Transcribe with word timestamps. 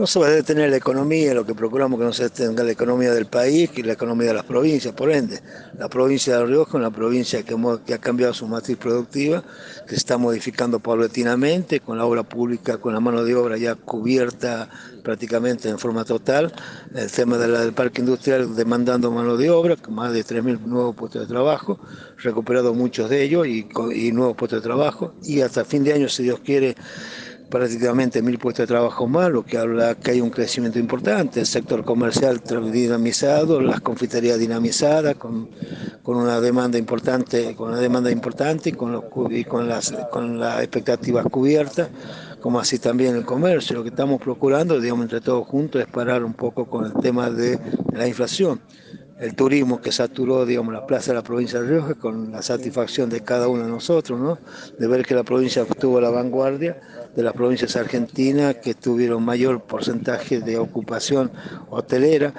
No 0.00 0.06
se 0.06 0.18
va 0.18 0.28
a 0.28 0.30
detener 0.30 0.70
la 0.70 0.78
economía, 0.78 1.34
lo 1.34 1.44
que 1.44 1.54
procuramos 1.54 1.98
que 1.98 2.06
no 2.06 2.12
se 2.14 2.22
detenga 2.22 2.64
la 2.64 2.72
economía 2.72 3.12
del 3.12 3.26
país 3.26 3.68
y 3.76 3.82
la 3.82 3.92
economía 3.92 4.28
de 4.28 4.32
las 4.32 4.44
provincias, 4.44 4.94
por 4.94 5.10
ende. 5.10 5.42
La 5.78 5.90
provincia 5.90 6.38
de 6.38 6.46
Rioja 6.46 6.70
es 6.70 6.74
una 6.76 6.90
provincia 6.90 7.42
que, 7.42 7.54
que, 7.84 7.92
ha 7.92 7.98
cambiado 7.98 8.32
su 8.32 8.48
matriz 8.48 8.78
productiva, 8.78 9.44
que 9.86 9.96
está 9.96 10.16
modificando 10.16 10.80
paulatinamente, 10.80 11.80
con 11.80 11.98
la 11.98 12.06
obra 12.06 12.22
pública, 12.22 12.78
con 12.78 12.94
la 12.94 13.00
mano 13.00 13.24
de 13.24 13.34
obra 13.34 13.58
ya 13.58 13.74
cubierta 13.74 14.70
prácticamente 15.04 15.68
en 15.68 15.78
forma 15.78 16.06
total, 16.06 16.50
el 16.94 17.12
tema 17.12 17.36
del 17.36 17.74
parque 17.74 18.00
industrial 18.00 18.56
demandando 18.56 19.10
mano 19.10 19.36
de 19.36 19.50
obra, 19.50 19.76
más 19.90 20.14
de 20.14 20.24
3.000 20.24 20.60
nuevos 20.60 20.96
puestos 20.96 21.20
de 21.20 21.28
trabajo, 21.28 21.78
recuperado 22.16 22.72
muchos 22.72 23.10
de 23.10 23.22
ellos 23.22 23.46
y, 23.46 23.68
y 23.94 24.12
nuevos 24.12 24.34
puestos 24.34 24.62
de 24.62 24.66
trabajo, 24.66 25.12
y 25.22 25.42
hasta 25.42 25.66
fin 25.66 25.84
de 25.84 25.92
año, 25.92 26.08
si 26.08 26.22
Dios 26.22 26.40
quiere, 26.40 26.74
prácticamente 27.50 28.22
mil 28.22 28.38
puestos 28.38 28.62
de 28.62 28.68
trabajo 28.68 29.06
más, 29.06 29.30
lo 29.30 29.44
que 29.44 29.58
habla 29.58 29.96
que 29.96 30.12
hay 30.12 30.20
un 30.20 30.30
crecimiento 30.30 30.78
importante, 30.78 31.40
el 31.40 31.46
sector 31.46 31.84
comercial 31.84 32.40
dinamizado, 32.72 33.60
las 33.60 33.80
confiterías 33.80 34.38
dinamizadas, 34.38 35.16
con, 35.16 35.50
con 36.02 36.16
una 36.16 36.40
demanda 36.40 36.78
importante, 36.78 37.54
con 37.56 37.70
una 37.70 37.80
demanda 37.80 38.10
importante 38.10 38.70
y 38.70 38.72
con, 38.72 38.92
los, 38.92 39.04
y 39.30 39.44
con, 39.44 39.68
las, 39.68 39.92
con 40.10 40.38
las 40.38 40.60
expectativas 40.60 41.26
cubiertas, 41.26 41.88
como 42.40 42.60
así 42.60 42.78
también 42.78 43.16
el 43.16 43.24
comercio. 43.24 43.76
Lo 43.76 43.82
que 43.82 43.90
estamos 43.90 44.20
procurando, 44.20 44.80
digamos, 44.80 45.04
entre 45.04 45.20
todos 45.20 45.46
juntos, 45.46 45.82
es 45.82 45.88
parar 45.88 46.24
un 46.24 46.34
poco 46.34 46.66
con 46.66 46.86
el 46.86 46.92
tema 46.94 47.30
de 47.30 47.58
la 47.92 48.06
inflación 48.06 48.60
el 49.20 49.34
turismo 49.34 49.80
que 49.80 49.92
saturó, 49.92 50.46
digamos, 50.46 50.72
la 50.72 50.86
plaza 50.86 51.12
de 51.12 51.16
la 51.16 51.22
provincia 51.22 51.60
de 51.60 51.68
Rioja 51.68 51.94
con 51.94 52.32
la 52.32 52.42
satisfacción 52.42 53.10
de 53.10 53.20
cada 53.20 53.48
uno 53.48 53.64
de 53.64 53.70
nosotros, 53.70 54.18
¿no? 54.18 54.38
De 54.78 54.86
ver 54.86 55.04
que 55.04 55.14
la 55.14 55.24
provincia 55.24 55.62
estuvo 55.62 56.00
la 56.00 56.10
vanguardia 56.10 56.80
de 57.14 57.22
las 57.22 57.34
provincias 57.34 57.76
argentinas 57.76 58.56
que 58.56 58.74
tuvieron 58.74 59.24
mayor 59.24 59.62
porcentaje 59.62 60.40
de 60.40 60.58
ocupación 60.58 61.30
hotelera 61.68 62.32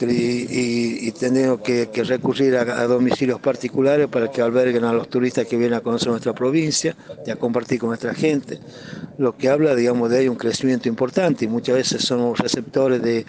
y, 0.00 1.08
y, 1.08 1.12
teniendo 1.12 1.62
que, 1.62 1.88
recurrir 2.04 2.56
a, 2.56 2.82
a, 2.82 2.86
domicilios 2.86 3.40
particulares 3.40 4.08
para 4.08 4.30
que 4.30 4.42
alberguen 4.42 4.84
a 4.84 4.92
los 4.92 5.08
turistas 5.08 5.46
que 5.46 5.56
vienen 5.56 5.78
a 5.78 5.80
conocer 5.80 6.08
nuestra 6.08 6.34
provincia 6.34 6.94
y 7.26 7.30
a 7.30 7.36
compartir 7.36 7.80
con 7.80 7.88
nuestra 7.88 8.14
gente. 8.14 8.60
Lo 9.22 9.36
que 9.36 9.48
habla, 9.48 9.76
digamos, 9.76 10.10
de 10.10 10.18
ahí 10.18 10.28
un 10.28 10.34
crecimiento 10.34 10.88
importante. 10.88 11.44
Y 11.44 11.48
muchas 11.48 11.76
veces 11.76 12.02
somos 12.02 12.40
receptores 12.40 13.00
de, 13.00 13.24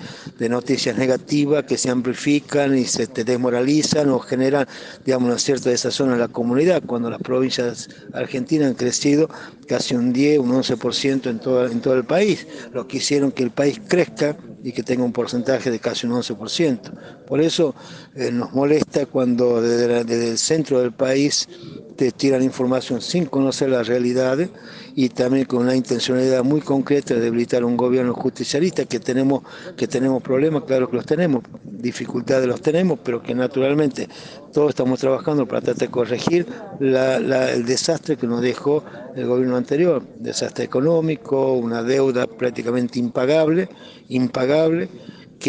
noticias 0.49 0.97
negativas 0.97 1.65
que 1.65 1.77
se 1.77 1.91
amplifican 1.91 2.75
y 2.75 2.85
se 2.85 3.05
te 3.05 3.23
desmoralizan 3.23 4.09
o 4.09 4.17
generan, 4.17 4.67
digamos, 5.05 5.29
una 5.29 5.37
cierta 5.37 5.69
desazón 5.69 6.11
en 6.11 6.19
la 6.19 6.29
comunidad, 6.29 6.81
cuando 6.83 7.11
las 7.11 7.21
provincias 7.21 7.89
argentinas 8.11 8.69
han 8.69 8.73
crecido 8.73 9.29
casi 9.67 9.93
un 9.95 10.11
10, 10.11 10.39
un 10.39 10.51
11% 10.51 11.29
en 11.29 11.71
en 11.71 11.81
todo 11.81 11.93
el 11.93 12.05
país, 12.05 12.47
lo 12.73 12.87
que 12.87 12.97
hicieron 12.97 13.31
que 13.31 13.43
el 13.43 13.51
país 13.51 13.79
crezca 13.87 14.35
y 14.63 14.71
que 14.71 14.81
tenga 14.81 15.03
un 15.03 15.11
porcentaje 15.11 15.69
de 15.69 15.79
casi 15.79 16.07
un 16.07 16.13
11%. 16.13 16.79
Por 17.27 17.41
eso 17.41 17.75
eh, 18.15 18.31
nos 18.31 18.53
molesta 18.53 19.05
cuando 19.05 19.61
desde, 19.61 20.03
desde, 20.05 20.31
el 20.31 20.37
centro 20.37 20.79
del 20.79 20.93
país 20.93 21.49
te 21.97 22.11
tiran 22.11 22.41
información 22.41 23.01
sin 23.01 23.25
conocer 23.25 23.69
las 23.69 23.87
realidades 23.87 24.49
y 24.95 25.09
también 25.09 25.45
con 25.45 25.63
una 25.63 25.75
intencionalidad 25.75 26.43
muy 26.43 26.61
concreta 26.61 27.13
de 27.13 27.19
debilitar 27.19 27.63
un 27.65 27.77
gobierno 27.77 28.13
justicialista 28.13 28.85
que 28.85 28.99
tenemos, 28.99 29.43
que 29.75 29.87
tenemos 29.87 30.23
problemas, 30.23 30.63
claro 30.63 30.89
que 30.89 30.95
los 30.95 31.05
tenemos, 31.05 31.43
dificultades 31.83 32.47
los 32.47 32.61
tenemos, 32.61 32.97
pero 33.03 33.21
que 33.21 33.35
naturalmente 33.35 34.07
todos 34.53 34.69
estamos 34.69 34.99
trabajando 34.99 35.45
para 35.45 35.61
tratar 35.61 35.87
de 35.87 35.91
corregir 35.91 36.47
la, 36.79 37.17
el 37.51 37.65
desastre 37.65 38.15
que 38.15 38.25
nos 38.25 38.41
dejó 38.41 38.83
el 39.15 39.27
gobierno 39.27 39.57
anterior, 39.57 40.01
desastre 40.17 40.63
económico, 40.63 41.53
una 41.53 41.83
deuda 41.83 42.25
prácticamente 42.25 42.99
impagable, 42.99 43.67
impagable, 44.07 44.87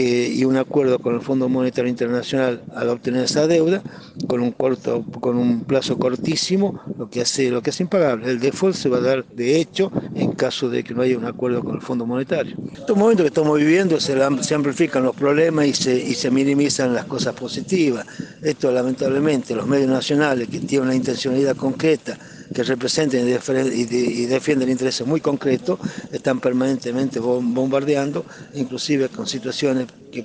y 0.03 0.45
un 0.45 0.57
acuerdo 0.57 0.99
con 0.99 1.15
el 1.15 1.21
Fondo 1.21 1.49
Monetario 1.49 1.89
Internacional 1.89 2.63
al 2.75 2.89
obtener 2.89 3.25
esa 3.25 3.47
deuda 3.47 3.83
con 4.27 4.41
un 4.43 5.65
plazo 5.65 5.99
cortísimo 5.99 6.81
lo 6.99 7.09
que 7.09 7.21
hace 7.21 7.51
lo 7.51 7.63
que 7.63 7.71
es 7.71 7.81
impagable. 7.81 8.31
El 8.31 8.41
default 8.41 8.75
se 8.75 8.89
va 8.89 8.99
a 8.99 9.01
dar 9.01 9.25
de 9.27 9.61
hecho 9.61 9.91
en 10.15 10.33
caso 10.33 10.69
de 10.69 10.85
que 10.85 10.95
no 10.95 11.03
haya 11.03 11.17
un 11.17 11.25
acuerdo 11.25 11.63
con 11.63 11.77
el 11.77 11.83
Fondo 11.83 12.07
Monetario. 12.07 12.57
En 12.57 12.77
estos 12.77 12.97
momentos 12.97 13.25
que 13.25 13.29
estamos 13.29 13.59
viviendo 13.59 14.01
se, 14.01 14.17
se 14.43 14.55
amplifican 14.55 15.03
los 15.03 15.15
problemas 15.15 15.67
y 15.67 15.73
se, 15.73 15.97
y 15.97 16.15
se 16.15 16.31
minimizan 16.31 16.95
las 16.95 17.05
cosas 17.05 17.35
positivas. 17.35 18.07
Esto 18.43 18.73
lamentablemente 18.73 19.55
los 19.55 19.67
medios 19.67 19.89
nacionales 19.89 20.49
que 20.49 20.61
tienen 20.61 20.89
una 20.89 20.97
intencionalidad 20.97 21.57
concreta 21.57 22.19
que 22.55 22.63
representen 22.63 23.29
y 23.29 24.27
defienden 24.27 24.71
intereses 24.71 25.07
muy 25.07 25.21
concretos, 25.21 25.79
están 26.13 26.41
permanentemente 26.41 27.19
bombardeando, 27.19 28.25
inclusive 28.55 29.09
con 29.09 29.27
situaciones 29.27 29.89
que, 30.13 30.25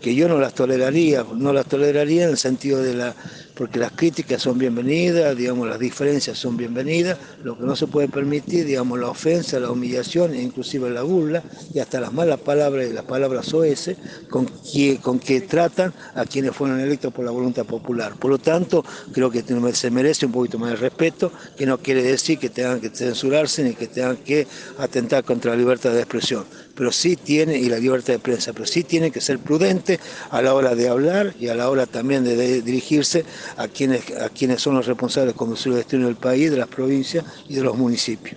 que 0.00 0.14
yo 0.14 0.28
no 0.28 0.38
las 0.38 0.54
toleraría, 0.54 1.24
no 1.34 1.52
las 1.52 1.66
toleraría 1.66 2.24
en 2.24 2.30
el 2.30 2.38
sentido 2.38 2.82
de 2.82 2.94
la 2.94 3.14
porque 3.58 3.80
las 3.80 3.90
críticas 3.90 4.40
son 4.40 4.56
bienvenidas, 4.56 5.36
digamos, 5.36 5.68
las 5.68 5.80
diferencias 5.80 6.38
son 6.38 6.56
bienvenidas, 6.56 7.18
lo 7.42 7.58
que 7.58 7.64
no 7.64 7.74
se 7.74 7.88
puede 7.88 8.06
permitir, 8.06 8.64
digamos, 8.64 9.00
la 9.00 9.08
ofensa, 9.08 9.58
la 9.58 9.72
humillación, 9.72 10.36
inclusive 10.36 10.88
la 10.90 11.02
burla 11.02 11.42
y 11.74 11.80
hasta 11.80 11.98
las 11.98 12.12
malas 12.12 12.38
palabras 12.38 12.88
y 12.88 12.92
las 12.92 13.04
palabras 13.04 13.52
OS 13.52 13.90
con 14.30 14.46
que, 14.46 15.00
con 15.02 15.18
que 15.18 15.40
tratan 15.40 15.92
a 16.14 16.24
quienes 16.24 16.54
fueron 16.54 16.78
electos 16.78 17.12
por 17.12 17.24
la 17.24 17.32
voluntad 17.32 17.66
popular. 17.66 18.14
Por 18.14 18.30
lo 18.30 18.38
tanto, 18.38 18.84
creo 19.12 19.28
que 19.28 19.42
se 19.72 19.90
merece 19.90 20.26
un 20.26 20.32
poquito 20.32 20.60
más 20.60 20.70
de 20.70 20.76
respeto, 20.76 21.32
que 21.58 21.66
no 21.66 21.78
quiere 21.78 22.02
decir 22.02 22.38
que 22.38 22.48
tengan 22.48 22.80
que 22.80 22.88
censurarse 22.88 23.64
ni 23.64 23.74
que 23.74 23.88
tengan 23.88 24.16
que 24.16 24.46
atentar 24.78 25.24
contra 25.24 25.50
la 25.50 25.56
libertad 25.56 25.92
de 25.92 25.98
expresión, 25.98 26.44
pero 26.74 26.92
sí 26.92 27.16
tiene, 27.16 27.58
y 27.58 27.68
la 27.68 27.78
libertad 27.78 28.12
de 28.14 28.18
prensa, 28.20 28.52
pero 28.52 28.64
sí 28.64 28.84
tiene 28.84 29.10
que 29.10 29.20
ser 29.20 29.40
prudente 29.40 29.98
a 30.30 30.40
la 30.40 30.54
hora 30.54 30.74
de 30.74 30.88
hablar 30.88 31.34
y 31.38 31.48
a 31.48 31.54
la 31.54 31.68
hora 31.68 31.86
también 31.86 32.24
de, 32.24 32.62
dirigirse 32.62 33.24
a 33.56 33.66
quienes, 33.66 34.02
a 34.20 34.28
quienes 34.28 34.62
son 34.62 34.76
los 34.76 34.86
responsables 34.86 35.34
de 35.34 35.36
conducir 35.36 35.72
el 35.72 35.78
destino 35.78 36.06
del 36.06 36.16
país, 36.16 36.50
de 36.50 36.58
las 36.58 36.68
provincias 36.68 37.24
y 37.48 37.54
de 37.54 37.62
los 37.62 37.76
municipios. 37.76 38.36